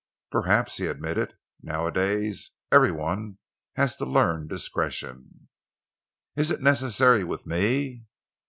[0.31, 1.35] "Perhaps," he admitted.
[1.61, 3.37] "Nowadays, every one
[3.75, 5.47] has to learn discretion."
[6.35, 8.05] "Is it necessary with me?"